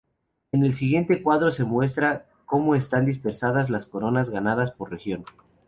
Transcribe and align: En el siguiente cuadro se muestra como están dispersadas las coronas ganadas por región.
En 0.51 0.65
el 0.65 0.73
siguiente 0.73 1.21
cuadro 1.21 1.51
se 1.51 1.63
muestra 1.63 2.25
como 2.47 2.73
están 2.73 3.05
dispersadas 3.05 3.69
las 3.69 3.85
coronas 3.85 4.31
ganadas 4.31 4.71
por 4.71 4.89
región. 4.89 5.25